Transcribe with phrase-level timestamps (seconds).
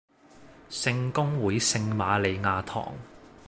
[0.71, 2.91] 聖公會聖馬利亞堂